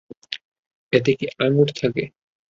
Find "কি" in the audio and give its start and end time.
1.19-1.25